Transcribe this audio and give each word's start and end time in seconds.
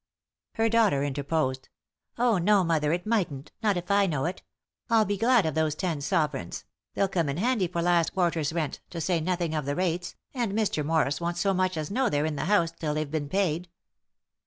Her 0.55 0.67
daughter 0.67 1.03
interposed." 1.03 1.69
Oh, 2.17 2.39
no, 2.39 2.63
mother, 2.63 2.91
it 2.91 3.05
mightn't; 3.05 3.51
not 3.61 3.77
if 3.77 3.91
I 3.91 4.07
know 4.07 4.25
it. 4.25 4.41
I'll 4.89 5.05
be 5.05 5.15
glad 5.15 5.45
of 5.45 5.53
those 5.53 5.75
ten 5.75 6.01
sovereigns; 6.01 6.65
they'll 6.95 7.07
come 7.07 7.29
in 7.29 7.37
handy 7.37 7.67
for 7.67 7.83
last 7.83 8.15
quarter's 8.15 8.51
rent, 8.51 8.79
to 8.89 8.99
say 8.99 9.19
nothing 9.21 9.53
of 9.53 9.65
the 9.67 9.75
rates, 9.75 10.15
and 10.33 10.53
Mr. 10.53 10.83
Morris 10.83 11.21
won't 11.21 11.37
so 11.37 11.53
much 11.53 11.77
as 11.77 11.91
know 11.91 12.09
they're 12.09 12.25
in 12.25 12.35
the 12.35 12.45
house 12.45 12.71
till 12.71 12.95
they've 12.95 13.11
been 13.11 13.29
paid." 13.29 13.69